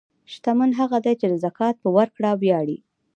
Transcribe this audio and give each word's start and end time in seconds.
شتمن 0.33 0.71
هغه 0.79 0.97
دی 1.05 1.13
چې 1.19 1.25
د 1.29 1.33
زکات 1.43 1.75
په 1.83 1.89
ورکړه 1.97 2.31
ویاړي. 2.41 2.77